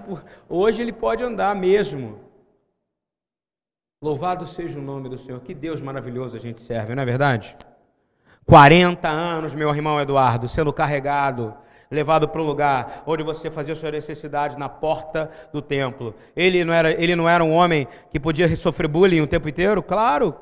[0.49, 2.30] Hoje ele pode andar mesmo.
[4.03, 5.41] Louvado seja o nome do Senhor.
[5.41, 7.57] Que Deus maravilhoso a gente serve, não é verdade?
[8.47, 11.55] 40 anos, meu irmão Eduardo, sendo carregado,
[11.91, 16.15] levado para um lugar onde você fazia sua necessidade na porta do templo.
[16.35, 19.83] Ele não era, ele não era um homem que podia sofrer bullying o tempo inteiro?
[19.83, 20.35] Claro,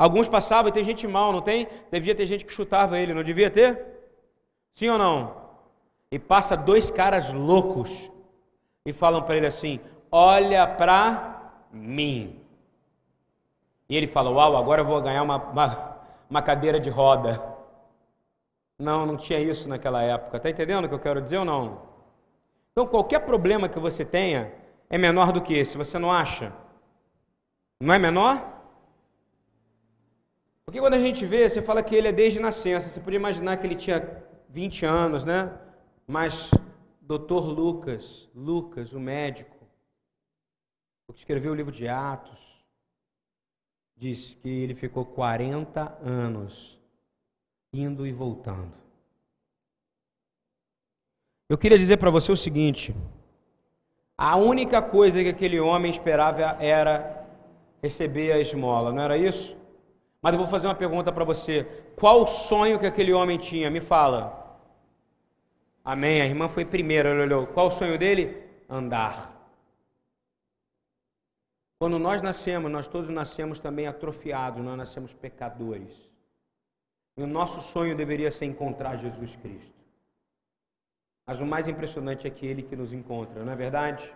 [0.00, 1.68] Alguns passavam e tem gente mal, não tem?
[1.92, 3.84] Devia ter gente que chutava ele, não devia ter?
[4.72, 5.36] Sim ou não?
[6.10, 8.10] E passa dois caras loucos
[8.86, 9.78] e falam para ele assim:
[10.10, 12.39] Olha para mim.
[13.90, 15.96] E ele fala: Uau, agora eu vou ganhar uma, uma,
[16.30, 17.42] uma cadeira de roda.
[18.78, 20.36] Não, não tinha isso naquela época.
[20.36, 21.82] Está entendendo o que eu quero dizer ou não?
[22.70, 24.54] Então, qualquer problema que você tenha
[24.88, 26.52] é menor do que esse, você não acha?
[27.80, 28.62] Não é menor?
[30.64, 32.88] Porque quando a gente vê, você fala que ele é desde nascença.
[32.88, 35.52] Você podia imaginar que ele tinha 20 anos, né?
[36.06, 36.48] Mas
[37.00, 39.56] doutor Lucas, Lucas, o médico,
[41.08, 42.49] o que escreveu o livro de Atos,
[44.00, 46.78] disse que ele ficou 40 anos
[47.70, 48.72] indo e voltando.
[51.46, 52.96] Eu queria dizer para você o seguinte:
[54.16, 57.26] a única coisa que aquele homem esperava era
[57.82, 59.54] receber a esmola, não era isso?
[60.22, 61.64] Mas eu vou fazer uma pergunta para você.
[61.96, 63.70] Qual o sonho que aquele homem tinha?
[63.70, 64.58] Me fala.
[65.84, 66.22] Amém.
[66.22, 67.46] A irmã foi primeira, olhou.
[67.46, 68.36] Qual o sonho dele?
[68.68, 69.29] Andar.
[71.80, 75.90] Quando nós nascemos, nós todos nascemos também atrofiados, nós nascemos pecadores.
[77.16, 79.80] E o nosso sonho deveria ser encontrar Jesus Cristo.
[81.26, 84.14] Mas o mais impressionante é que ele que nos encontra, não é verdade?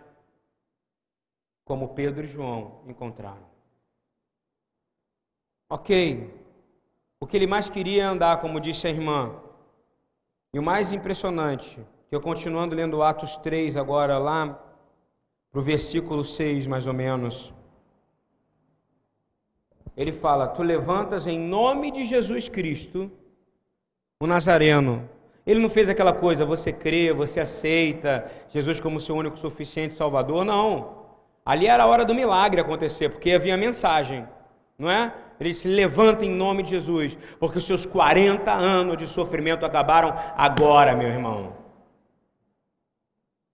[1.65, 3.49] Como Pedro e João encontraram.
[5.71, 6.39] Ok.
[7.19, 9.41] O que ele mais queria é andar, como disse a irmã.
[10.53, 14.74] E o mais impressionante, que eu continuando lendo Atos 3 agora, lá
[15.55, 17.55] para o versículo 6 mais ou menos.
[19.97, 23.09] Ele fala: Tu levantas em nome de Jesus Cristo,
[24.19, 25.09] o Nazareno.
[25.47, 30.45] Ele não fez aquela coisa, você crê, você aceita Jesus como seu único suficiente Salvador.
[30.45, 31.05] Não.
[31.47, 34.27] Ali era a hora do milagre acontecer, porque havia mensagem,
[34.77, 35.15] não é?
[35.39, 40.17] Ele se levanta em nome de Jesus, porque os seus 40 anos de sofrimento acabaram
[40.37, 41.53] agora, meu irmão.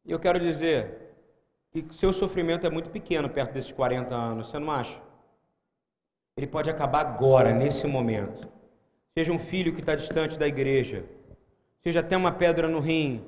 [0.07, 1.00] E eu quero dizer
[1.73, 4.99] que seu sofrimento é muito pequeno perto desses 40 anos, você não acha?
[6.37, 8.49] Ele pode acabar agora, nesse momento.
[9.15, 11.05] Seja um filho que está distante da igreja,
[11.83, 13.23] seja até uma pedra no rim,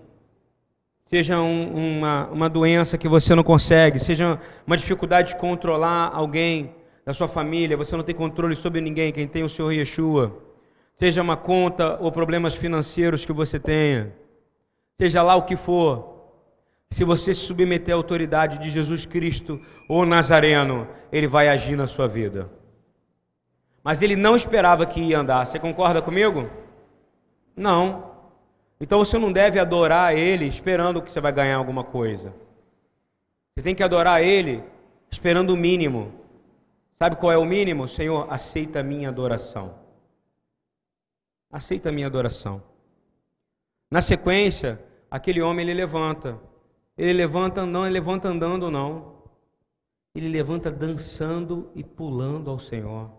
[1.09, 6.75] seja um, uma, uma doença que você não consegue, seja uma dificuldade de controlar alguém
[7.05, 10.41] da sua família, você não tem controle sobre ninguém, quem tem o Senhor Yeshua,
[10.95, 14.13] seja uma conta ou problemas financeiros que você tenha,
[14.99, 16.12] seja lá o que for,
[16.93, 21.87] se você se submeter à autoridade de Jesus Cristo ou Nazareno, ele vai agir na
[21.87, 22.51] sua vida.
[23.83, 25.47] Mas ele não esperava que ia andar.
[25.47, 26.51] Você concorda comigo?
[27.57, 28.13] Não.
[28.81, 32.35] Então você não deve adorar ele esperando que você vai ganhar alguma coisa.
[33.55, 34.63] Você tem que adorar ele
[35.11, 36.13] esperando o mínimo.
[36.99, 37.89] Sabe qual é o mínimo?
[37.89, 39.75] Senhor, aceita a minha adoração.
[41.51, 42.63] Aceita a minha adoração.
[43.91, 44.79] Na sequência,
[45.11, 46.39] aquele homem ele levanta.
[46.97, 49.23] Ele levanta não, ele levanta andando não.
[50.15, 53.11] Ele levanta dançando e pulando ao Senhor.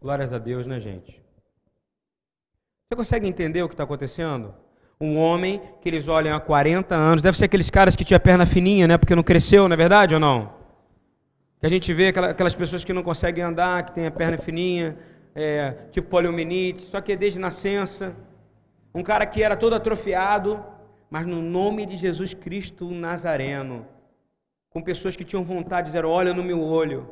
[0.00, 1.22] Glórias a Deus, né, gente?
[2.88, 4.54] Você consegue entender o que está acontecendo?
[5.00, 8.46] Um homem que eles olham há 40 anos, deve ser aqueles caras que tinha perna
[8.46, 8.96] fininha, né?
[8.96, 10.52] Porque não cresceu, não é verdade ou não?
[11.60, 14.96] Que a gente vê aquelas pessoas que não conseguem andar, que tem a perna fininha,
[15.34, 18.14] é, tipo poliomielite, só que é desde nascença.
[18.94, 20.64] Um cara que era todo atrofiado,
[21.14, 23.86] mas no nome de Jesus Cristo Nazareno,
[24.68, 27.08] com pessoas que tinham vontade de dizer: Olha no meu olho,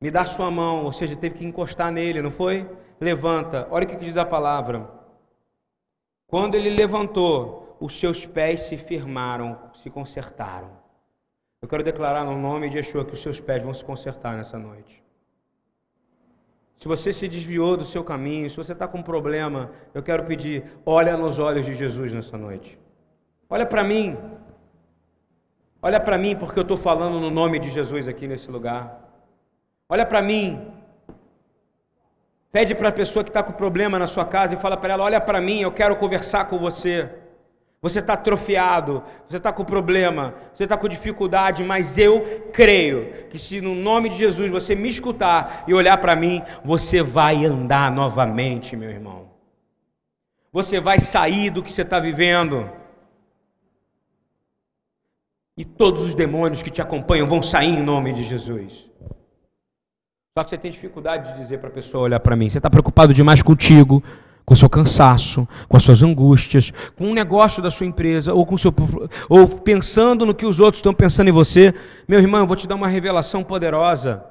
[0.00, 2.66] me dá sua mão, ou seja, teve que encostar nele, não foi?
[2.98, 3.68] Levanta.
[3.70, 4.90] Olha o que diz a palavra.
[6.26, 10.70] Quando ele levantou, os seus pés se firmaram, se consertaram.
[11.60, 14.58] Eu quero declarar no nome de Yeshua que os seus pés vão se consertar nessa
[14.58, 14.99] noite.
[16.80, 20.24] Se você se desviou do seu caminho, se você está com um problema, eu quero
[20.24, 22.78] pedir, olha nos olhos de Jesus nessa noite.
[23.50, 24.16] Olha para mim.
[25.82, 28.98] Olha para mim, porque eu estou falando no nome de Jesus aqui nesse lugar.
[29.90, 30.72] Olha para mim.
[32.50, 35.04] Pede para a pessoa que está com problema na sua casa e fala para ela:
[35.04, 37.10] Olha para mim, eu quero conversar com você.
[37.82, 43.38] Você está atrofiado, você está com problema, você está com dificuldade, mas eu creio que
[43.38, 47.90] se no nome de Jesus você me escutar e olhar para mim, você vai andar
[47.90, 49.30] novamente, meu irmão.
[50.52, 52.68] Você vai sair do que você está vivendo.
[55.56, 58.90] E todos os demônios que te acompanham vão sair em nome de Jesus.
[60.36, 62.50] Só que você tem dificuldade de dizer para a pessoa olhar para mim.
[62.50, 64.02] Você está preocupado demais contigo,
[64.50, 68.44] com o seu cansaço, com as suas angústias, com um negócio da sua empresa, ou
[68.44, 68.74] com seu,
[69.28, 71.72] ou pensando no que os outros estão pensando em você.
[72.08, 74.24] Meu irmão, eu vou te dar uma revelação poderosa.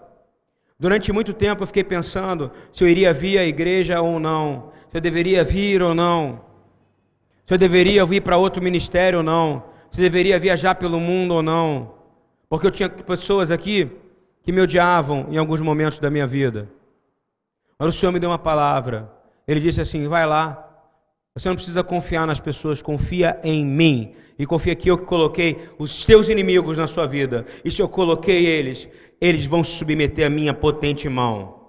[0.78, 4.98] Durante muito tempo eu fiquei pensando se eu iria vir à igreja ou não, se
[4.98, 6.42] eu deveria vir ou não,
[7.48, 11.36] se eu deveria vir para outro ministério ou não, se eu deveria viajar pelo mundo
[11.36, 11.94] ou não,
[12.50, 13.90] porque eu tinha pessoas aqui
[14.44, 16.68] que me odiavam em alguns momentos da minha vida.
[17.78, 19.18] Mas o Senhor me deu uma palavra.
[19.50, 20.68] Ele disse assim: vai lá.
[21.36, 24.14] Você não precisa confiar nas pessoas, confia em mim.
[24.38, 27.48] E confia que eu que coloquei os teus inimigos na sua vida.
[27.66, 28.88] E se eu coloquei eles,
[29.20, 31.62] eles vão se submeter à minha potente mão.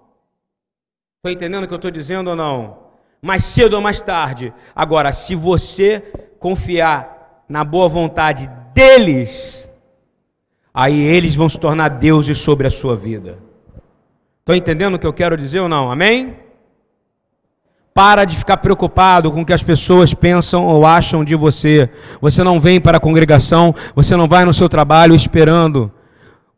[1.16, 2.90] Estou entendendo o que eu estou dizendo ou não?
[3.22, 4.52] Mais cedo ou mais tarde.
[4.76, 6.00] Agora, se você
[6.38, 9.66] confiar na boa vontade deles,
[10.72, 13.38] aí eles vão se tornar deuses sobre a sua vida.
[14.40, 15.90] Estão entendendo o que eu quero dizer ou não?
[15.90, 16.49] Amém?
[17.92, 21.90] Para de ficar preocupado com o que as pessoas pensam ou acham de você.
[22.20, 25.90] Você não vem para a congregação, você não vai no seu trabalho esperando.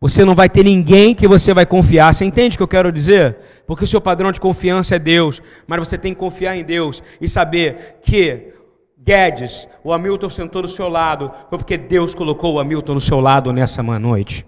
[0.01, 2.13] Você não vai ter ninguém que você vai confiar.
[2.13, 3.37] Você entende o que eu quero dizer?
[3.67, 7.03] Porque o seu padrão de confiança é Deus, mas você tem que confiar em Deus
[7.21, 8.53] e saber que
[8.99, 13.21] Guedes, o Hamilton sentou do seu lado, foi porque Deus colocou o Hamilton do seu
[13.21, 14.47] lado nessa noite.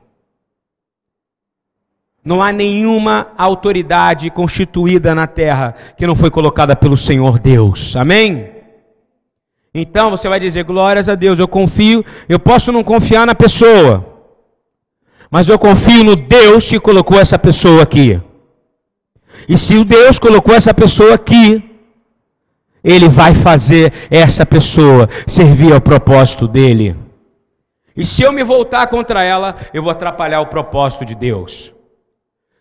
[2.24, 7.94] Não há nenhuma autoridade constituída na terra que não foi colocada pelo Senhor Deus.
[7.94, 8.50] Amém?
[9.74, 14.06] Então você vai dizer: glórias a Deus, eu confio, eu posso não confiar na pessoa,
[15.30, 18.18] mas eu confio no Deus que colocou essa pessoa aqui.
[19.46, 21.62] E se o Deus colocou essa pessoa aqui,
[22.82, 26.96] ele vai fazer essa pessoa servir ao propósito dele.
[27.94, 31.73] E se eu me voltar contra ela, eu vou atrapalhar o propósito de Deus.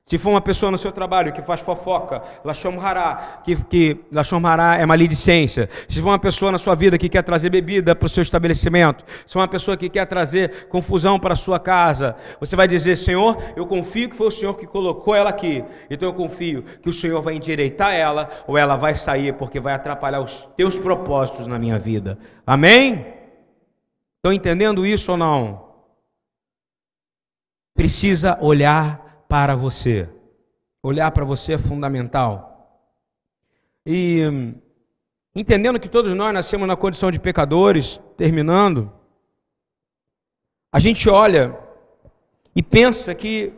[0.05, 4.45] Se for uma pessoa no seu trabalho que faz fofoca, Lashon Hará, que, que Lashon
[4.45, 5.69] Hará é maledicência.
[5.87, 9.05] Se for uma pessoa na sua vida que quer trazer bebida para o seu estabelecimento,
[9.25, 12.97] se for uma pessoa que quer trazer confusão para a sua casa, você vai dizer,
[12.97, 15.63] Senhor, eu confio que foi o Senhor que colocou ela aqui.
[15.89, 19.73] Então eu confio que o Senhor vai endireitar ela ou ela vai sair porque vai
[19.73, 22.19] atrapalhar os teus propósitos na minha vida.
[22.45, 23.05] Amém?
[24.17, 25.63] Estão entendendo isso ou não?
[27.73, 29.02] Precisa olhar
[29.33, 30.07] para você.
[30.83, 32.79] Olhar para você é fundamental.
[33.83, 34.21] E
[35.33, 38.93] entendendo que todos nós nascemos na condição de pecadores, terminando,
[40.71, 41.57] a gente olha
[42.55, 43.51] e pensa que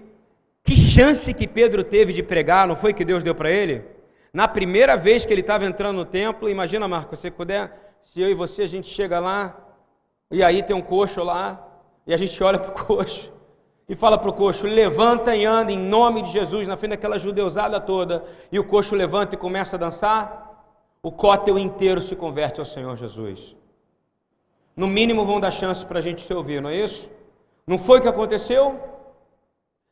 [0.63, 3.83] que chance que Pedro teve de pregar, não foi que Deus deu para ele?
[4.31, 8.31] Na primeira vez que ele estava entrando no templo, imagina, Marco, se puder, se eu
[8.31, 9.75] e você a gente chega lá
[10.31, 11.67] e aí tem um coxo lá
[12.07, 13.34] e a gente olha para o coxo
[13.87, 17.19] e fala para o coxo: levanta e anda em nome de Jesus, na frente daquela
[17.19, 20.63] judeusada toda, e o coxo levanta e começa a dançar,
[21.01, 23.55] o cótel inteiro se converte ao Senhor Jesus.
[24.75, 27.09] No mínimo vão dar chance para a gente se ouvir, não é isso?
[27.65, 28.79] Não foi o que aconteceu?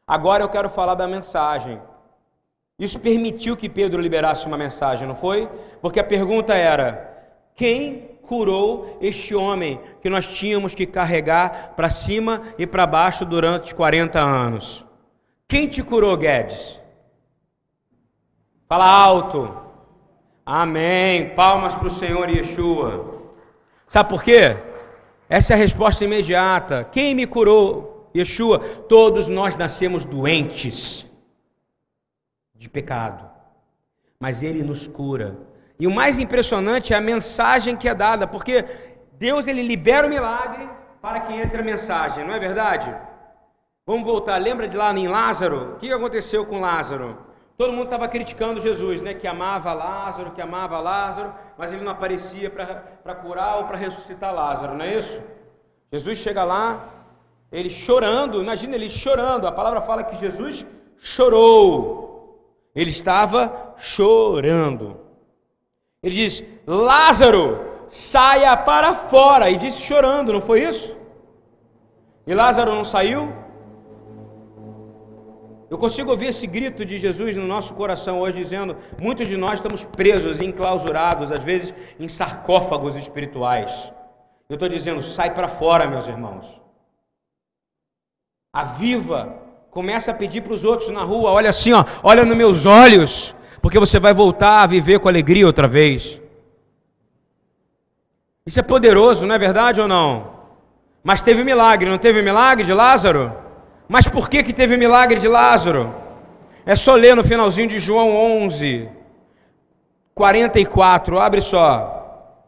[0.05, 1.79] Agora eu quero falar da mensagem.
[2.77, 5.47] Isso permitiu que Pedro liberasse uma mensagem, não foi?
[5.81, 12.41] Porque a pergunta era: quem curou este homem que nós tínhamos que carregar para cima
[12.57, 14.83] e para baixo durante 40 anos.
[15.47, 16.79] Quem te curou, Guedes?
[18.67, 19.55] Fala alto.
[20.45, 21.29] Amém.
[21.35, 23.21] Palmas para o Senhor Yeshua.
[23.87, 24.57] Sabe por quê?
[25.29, 26.83] Essa é a resposta imediata.
[26.85, 28.09] Quem me curou?
[28.15, 28.59] Yeshua.
[28.59, 31.05] Todos nós nascemos doentes
[32.55, 33.29] de pecado,
[34.19, 38.65] mas Ele nos cura e o mais impressionante é a mensagem que é dada, porque
[39.13, 40.69] Deus ele libera o milagre
[41.01, 42.95] para que entre a mensagem, não é verdade?
[43.85, 45.73] Vamos voltar, lembra de lá em Lázaro?
[45.73, 47.17] O que aconteceu com Lázaro?
[47.57, 49.13] Todo mundo estava criticando Jesus, né?
[49.13, 54.33] Que amava Lázaro, que amava Lázaro, mas ele não aparecia para curar ou para ressuscitar
[54.33, 55.21] Lázaro, não é isso?
[55.91, 56.87] Jesus chega lá,
[57.51, 60.65] ele chorando, imagina ele chorando, a palavra fala que Jesus
[60.97, 65.02] chorou, ele estava chorando.
[66.03, 69.49] Ele diz: Lázaro, saia para fora.
[69.49, 70.95] E disse chorando, não foi isso?
[72.27, 73.31] E Lázaro não saiu?
[75.69, 79.55] Eu consigo ouvir esse grito de Jesus no nosso coração hoje, dizendo: muitos de nós
[79.55, 83.71] estamos presos, enclausurados, às vezes em sarcófagos espirituais.
[84.49, 86.45] Eu estou dizendo: sai para fora, meus irmãos.
[88.53, 89.35] A viva
[89.71, 93.33] começa a pedir para os outros na rua: olha assim, ó, olha nos meus olhos,
[93.63, 96.19] porque você vai voltar a viver com alegria outra vez.
[98.45, 100.33] Isso é poderoso, não é verdade ou não?
[101.01, 103.33] Mas teve milagre, não teve milagre de Lázaro?
[103.87, 105.95] Mas por que, que teve milagre de Lázaro?
[106.65, 108.89] É só ler no finalzinho de João 11,
[110.13, 112.41] 44, abre só.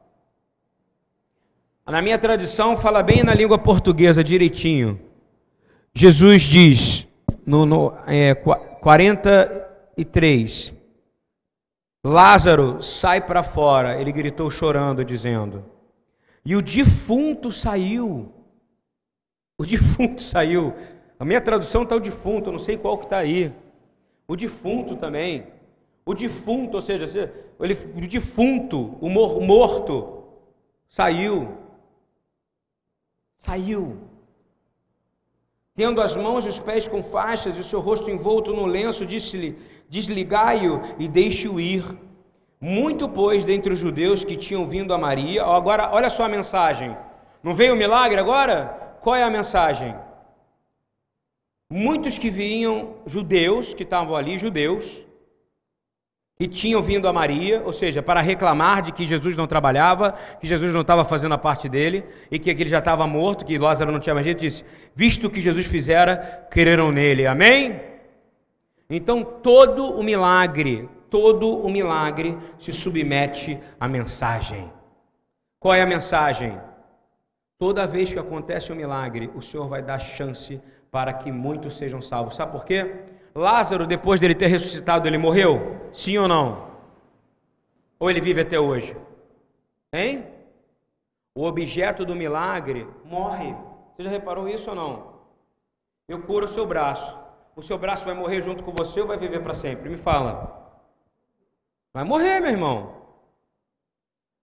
[1.88, 5.00] Na minha tradição, fala bem na língua portuguesa, direitinho.
[5.94, 7.08] Jesus diz,
[7.46, 10.76] no, no é, 43,
[12.08, 14.00] Lázaro, sai para fora.
[14.00, 15.66] Ele gritou chorando, dizendo.
[16.46, 18.32] E o defunto saiu.
[19.58, 20.72] O defunto saiu.
[21.20, 23.52] A minha tradução está o defunto, não sei qual que está aí.
[24.28, 25.48] O defunto também.
[26.06, 30.26] O defunto, ou seja, ele, o defunto, o morto,
[30.88, 31.58] saiu.
[33.40, 33.98] Saiu.
[35.74, 39.08] Tendo as mãos e os pés com faixas e o seu rosto envolto no lenço,
[39.08, 39.58] disse-lhe:
[39.90, 41.84] desligai-o e deixe-o ir.
[42.60, 46.96] Muito, pois, dentre os judeus que tinham vindo a Maria, agora, olha só a mensagem.
[47.44, 48.98] Não veio o milagre agora?
[49.02, 49.96] Qual é a mensagem?
[51.72, 55.04] Muitos que vinham, judeus, que estavam ali, judeus,
[56.38, 60.48] que tinham vindo a Maria, ou seja, para reclamar de que Jesus não trabalhava, que
[60.48, 63.92] Jesus não estava fazendo a parte dele, e que ele já estava morto, que Lázaro
[63.92, 64.66] não tinha mais jeito, disse,
[64.96, 67.26] visto o que Jesus fizera, creram nele.
[67.26, 67.80] Amém?
[68.90, 74.72] Então todo o milagre, todo o milagre se submete à mensagem.
[75.60, 76.60] Qual é a mensagem?
[77.58, 80.62] Toda vez que acontece um milagre, o Senhor vai dar chance
[80.92, 82.36] para que muitos sejam salvos.
[82.36, 83.06] Sabe por quê?
[83.34, 85.90] Lázaro, depois dele ter ressuscitado, ele morreu?
[85.92, 86.68] Sim ou não?
[88.00, 88.96] Ou ele vive até hoje?
[89.92, 90.26] Hein?
[91.34, 93.56] O objeto do milagre morre.
[93.96, 95.16] Você já reparou isso ou não?
[96.08, 97.25] Eu curo o seu braço
[97.56, 99.90] o seu braço vai morrer junto com você ou vai viver para sempre?
[99.90, 100.78] Me fala.
[101.94, 102.94] Vai morrer, meu irmão.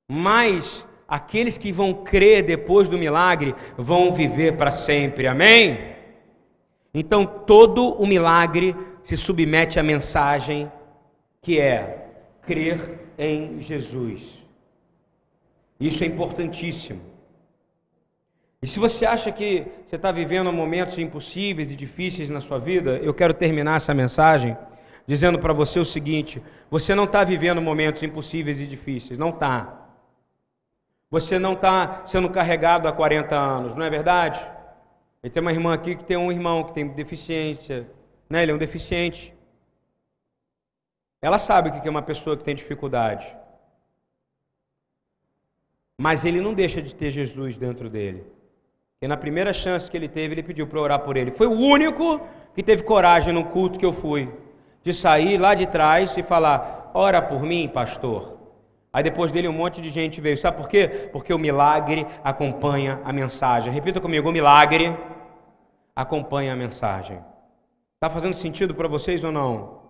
[0.09, 5.27] mas aqueles que vão crer depois do milagre vão viver para sempre.
[5.27, 5.95] Amém?
[6.95, 10.71] Então, todo o milagre se submete à mensagem
[11.41, 12.09] que é
[12.43, 14.23] crer em Jesus.
[15.79, 17.12] Isso é importantíssimo.
[18.63, 22.97] E se você acha que você está vivendo momentos impossíveis e difíceis na sua vida,
[22.99, 24.57] eu quero terminar essa mensagem
[25.05, 26.41] dizendo para você o seguinte:
[26.71, 29.81] você não está vivendo momentos impossíveis e difíceis, não está.
[31.11, 34.41] Você não está sendo carregado há 40 anos, não é verdade?
[35.25, 37.91] E tem uma irmã aqui que tem um irmão que tem deficiência,
[38.31, 38.45] né?
[38.45, 39.35] Ele é um deficiente.
[41.21, 43.27] Ela sabe o que é uma pessoa que tem dificuldade.
[46.01, 48.25] Mas ele não deixa de ter Jesus dentro dele.
[49.03, 51.33] E na primeira chance que ele teve, ele pediu para orar por ele.
[51.33, 52.21] Foi o único
[52.55, 54.33] que teve coragem no culto que eu fui,
[54.85, 58.39] de sair lá de trás e falar: Ora por mim, pastor.
[58.93, 60.39] Aí depois dele um monte de gente veio.
[60.39, 61.09] Sabe por quê?
[61.13, 63.73] Porque o milagre acompanha a mensagem.
[63.73, 64.97] Repita comigo: o milagre
[65.97, 67.19] acompanha a mensagem.
[67.95, 69.83] Está fazendo sentido para vocês ou não?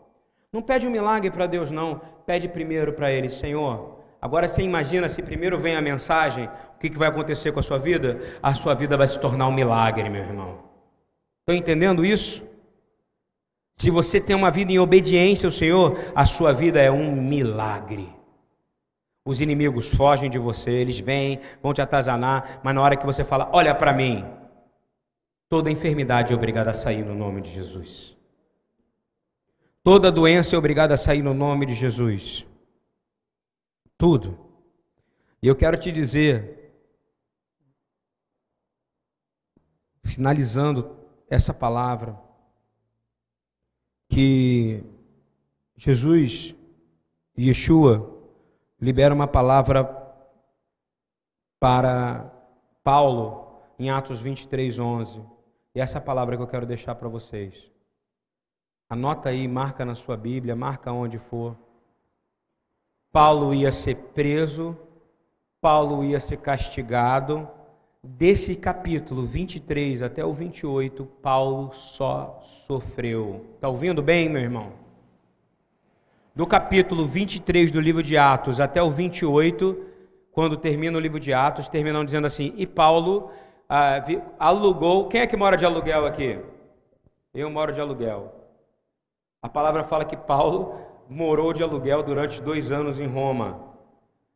[0.50, 2.00] Não pede um milagre para Deus, não.
[2.24, 3.98] Pede primeiro para Ele, Senhor.
[4.22, 6.48] Agora você imagina se primeiro vem a mensagem,
[6.82, 8.20] que, que vai acontecer com a sua vida?
[8.42, 10.58] A sua vida vai se tornar um milagre, meu irmão.
[11.40, 12.42] Estão entendendo isso?
[13.76, 18.12] Se você tem uma vida em obediência ao Senhor, a sua vida é um milagre.
[19.24, 23.24] Os inimigos fogem de você, eles vêm, vão te atazanar, mas na hora que você
[23.24, 24.24] fala, olha para mim,
[25.48, 28.16] toda enfermidade é obrigada a sair no nome de Jesus.
[29.84, 32.44] Toda doença é obrigada a sair no nome de Jesus.
[33.96, 34.36] Tudo.
[35.40, 36.61] E eu quero te dizer,
[40.04, 40.96] finalizando
[41.28, 42.18] essa palavra,
[44.08, 44.84] que
[45.76, 46.54] Jesus,
[47.38, 48.20] Yeshua,
[48.80, 49.84] libera uma palavra
[51.58, 52.30] para
[52.84, 55.22] Paulo em Atos 23, 11.
[55.74, 57.70] E essa palavra que eu quero deixar para vocês.
[58.90, 61.56] Anota aí, marca na sua Bíblia, marca onde for.
[63.10, 64.76] Paulo ia ser preso,
[65.60, 67.48] Paulo ia ser castigado.
[68.04, 73.46] Desse capítulo 23 até o 28, Paulo só sofreu.
[73.54, 74.82] Está ouvindo bem, meu irmão?
[76.34, 79.86] do capítulo 23 do livro de Atos até o 28,
[80.32, 83.30] quando termina o livro de Atos, terminam dizendo assim: E Paulo
[83.68, 84.02] ah,
[84.38, 85.08] alugou.
[85.08, 86.38] Quem é que mora de aluguel aqui?
[87.34, 88.34] Eu moro de aluguel.
[89.42, 90.78] A palavra fala que Paulo
[91.08, 93.60] morou de aluguel durante dois anos em Roma,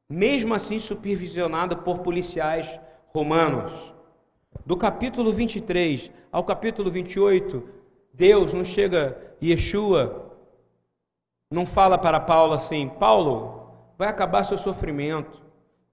[0.09, 2.79] mesmo assim supervisionado por policiais
[3.15, 3.73] romanos.
[4.65, 7.63] Do capítulo 23 ao capítulo 28,
[8.13, 10.27] Deus não chega, Yeshua
[11.51, 15.41] não fala para Paulo assim: Paulo, vai acabar seu sofrimento.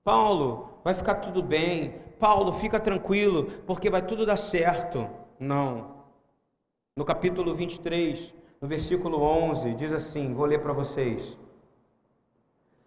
[0.04, 1.96] Paulo, vai ficar tudo bem.
[2.20, 5.08] Paulo, fica tranquilo, porque vai tudo dar certo.
[5.40, 6.04] Não.
[6.96, 11.38] No capítulo 23, no versículo 11, diz assim: vou ler para vocês.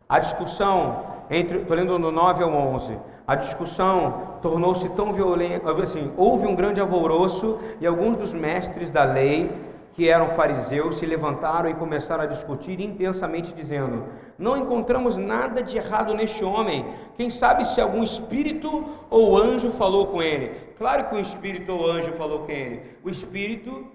[0.09, 2.99] A discussão entre, estou lendo no 9 ao 11.
[3.27, 9.03] A discussão tornou-se tão violenta, assim, houve um grande alvoroço e alguns dos mestres da
[9.03, 9.51] lei
[9.95, 14.05] que eram fariseus, se levantaram e começaram a discutir intensamente, dizendo:
[14.39, 16.87] Não encontramos nada de errado neste homem.
[17.16, 20.51] Quem sabe se algum espírito ou anjo falou com ele?
[20.77, 22.83] Claro que o espírito ou anjo falou com ele.
[23.03, 23.87] O espírito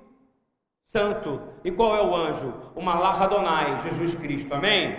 [0.87, 1.39] santo.
[1.63, 2.51] E qual é o anjo?
[2.75, 4.53] O Malach Adonai, Jesus Cristo.
[4.53, 4.97] Amém?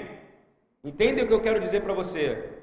[0.84, 2.61] Entendem o que eu quero dizer para você?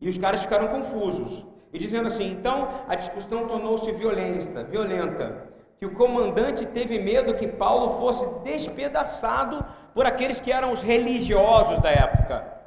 [0.00, 1.44] E os caras ficaram confusos.
[1.72, 7.46] E dizendo assim: então a discussão tornou-se violenta, violenta que o comandante teve medo que
[7.46, 12.58] Paulo fosse despedaçado por aqueles que eram os religiosos da época.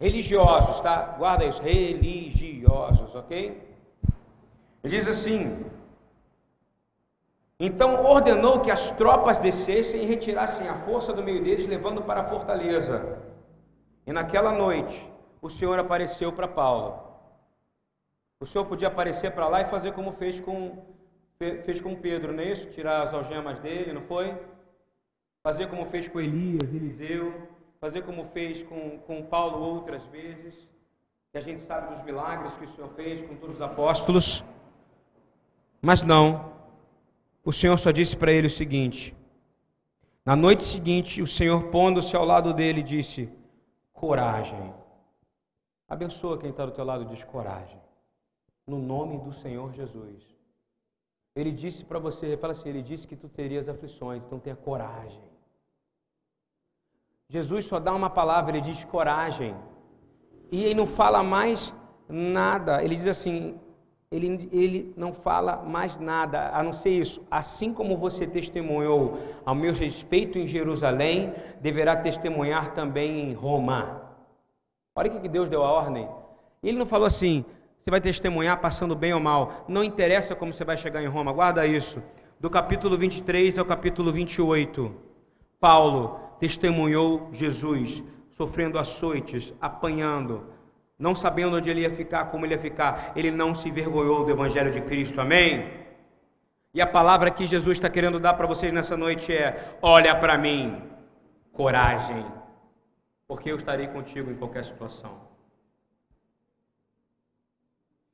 [0.00, 1.14] Religiosos, tá?
[1.18, 3.70] Guarda isso, religiosos, ok?
[4.82, 5.62] Ele diz assim:
[7.58, 12.22] Então ordenou que as tropas descessem e retirassem a força do meio deles, levando para
[12.22, 13.18] a fortaleza.
[14.06, 15.09] E naquela noite,
[15.40, 17.02] o Senhor apareceu para Paulo.
[18.38, 20.84] O Senhor podia aparecer para lá e fazer como fez com
[21.64, 22.68] fez com Pedro, não é isso?
[22.68, 24.36] Tirar as algemas dele, não foi?
[25.42, 27.48] Fazer como fez com Elias, Eliseu,
[27.80, 30.54] fazer como fez com, com Paulo outras vezes,
[31.32, 34.44] que a gente sabe dos milagres que o Senhor fez com todos os apóstolos.
[35.80, 36.52] Mas não,
[37.42, 39.16] o Senhor só disse para ele o seguinte:
[40.24, 43.30] na noite seguinte, o Senhor, pondo-se ao lado dele, disse:
[43.94, 44.74] coragem.
[45.90, 47.80] Abençoa quem está do teu lado, diz coragem.
[48.64, 50.22] No nome do Senhor Jesus.
[51.34, 55.20] Ele disse para você, fala assim, ele disse que tu terias aflições, então tenha coragem.
[57.28, 59.54] Jesus só dá uma palavra, ele diz coragem.
[60.50, 61.72] E ele não fala mais
[62.08, 62.82] nada.
[62.82, 63.58] Ele diz assim:
[64.10, 67.24] ele, ele não fala mais nada, a não ser isso.
[67.30, 74.09] Assim como você testemunhou ao meu respeito em Jerusalém, deverá testemunhar também em Roma.
[74.94, 76.08] Olha o que Deus deu a ordem.
[76.62, 77.44] Ele não falou assim:
[77.80, 79.64] você vai testemunhar passando bem ou mal.
[79.66, 82.02] Não interessa como você vai chegar em Roma, guarda isso.
[82.38, 84.94] Do capítulo 23 ao capítulo 28,
[85.58, 88.02] Paulo testemunhou Jesus,
[88.36, 90.46] sofrendo açoites, apanhando,
[90.98, 94.30] não sabendo onde ele ia ficar, como ele ia ficar, ele não se envergonhou do
[94.30, 95.70] Evangelho de Cristo, amém?
[96.72, 100.38] E a palavra que Jesus está querendo dar para vocês nessa noite é: olha para
[100.38, 100.82] mim,
[101.52, 102.24] coragem,
[103.30, 105.20] porque eu estarei contigo em qualquer situação.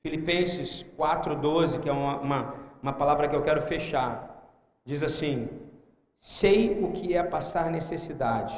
[0.02, 4.52] Filipenses 4,12, que é uma, uma, uma palavra que eu quero fechar,
[4.84, 5.48] diz assim:
[6.20, 8.54] Sei o que é passar necessidade,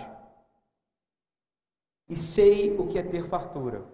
[2.09, 3.85] e sei o que é ter fartura.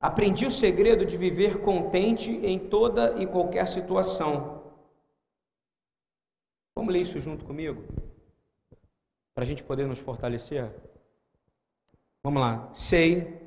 [0.00, 4.62] Aprendi o segredo de viver contente em toda e qualquer situação.
[6.76, 8.05] Vamos ler isso junto comigo?
[9.36, 10.72] Para a gente poder nos fortalecer?
[12.24, 12.70] Vamos lá.
[12.72, 13.38] Sei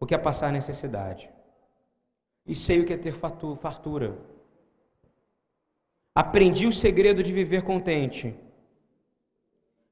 [0.00, 1.28] o que é passar necessidade.
[2.46, 4.16] E sei o que é ter fartura.
[6.14, 8.34] Aprendi o segredo de viver contente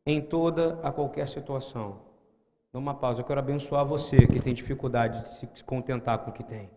[0.07, 2.01] em toda a qualquer situação.
[2.73, 3.21] Dá uma pausa.
[3.21, 5.29] Eu quero abençoar você que tem dificuldade de
[5.59, 6.71] se contentar com o que tem.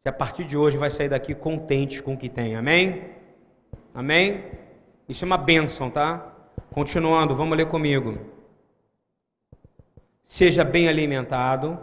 [0.00, 2.56] Se a partir de hoje vai sair daqui contente com o que tem.
[2.56, 3.12] Amém?
[3.92, 4.50] Amém?
[5.06, 6.33] Isso é uma bênção, tá?
[6.72, 8.18] Continuando, vamos ler comigo.
[10.24, 11.78] Seja bem alimentado,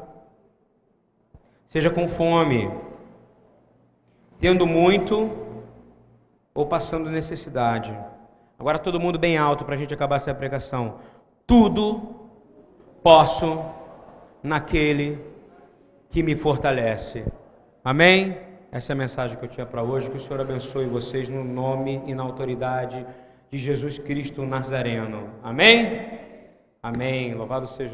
[1.68, 2.70] seja com fome,
[4.40, 5.32] tendo muito
[6.54, 7.98] ou passando necessidade.
[8.60, 11.00] Agora todo mundo bem alto para a gente acabar essa pregação.
[11.48, 12.30] Tudo
[13.02, 13.64] posso
[14.44, 15.24] naquele
[16.10, 17.26] que me fortalece.
[17.84, 18.38] Amém?
[18.72, 20.10] Essa é a mensagem que eu tinha para hoje.
[20.10, 23.06] Que o Senhor abençoe vocês no nome e na autoridade
[23.52, 25.30] de Jesus Cristo Nazareno.
[25.44, 26.08] Amém?
[26.82, 27.34] Amém.
[27.34, 27.90] Louvado seja.